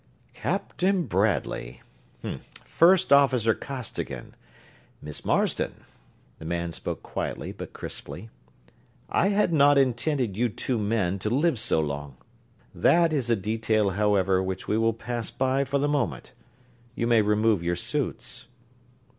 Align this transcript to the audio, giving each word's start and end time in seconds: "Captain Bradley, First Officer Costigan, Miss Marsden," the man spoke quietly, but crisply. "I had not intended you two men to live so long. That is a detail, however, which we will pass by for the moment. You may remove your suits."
"Captain 0.33 1.03
Bradley, 1.03 1.83
First 2.65 3.13
Officer 3.13 3.53
Costigan, 3.53 4.33
Miss 4.99 5.23
Marsden," 5.23 5.83
the 6.39 6.45
man 6.45 6.71
spoke 6.71 7.03
quietly, 7.03 7.51
but 7.51 7.71
crisply. 7.73 8.31
"I 9.09 9.27
had 9.29 9.53
not 9.53 9.77
intended 9.77 10.35
you 10.35 10.49
two 10.49 10.79
men 10.79 11.19
to 11.19 11.29
live 11.29 11.59
so 11.59 11.79
long. 11.81 12.17
That 12.73 13.13
is 13.13 13.29
a 13.29 13.35
detail, 13.35 13.91
however, 13.91 14.41
which 14.41 14.67
we 14.67 14.75
will 14.75 14.93
pass 14.93 15.29
by 15.29 15.65
for 15.65 15.77
the 15.77 15.87
moment. 15.87 16.31
You 16.95 17.05
may 17.05 17.21
remove 17.21 17.61
your 17.61 17.75
suits." 17.75 18.47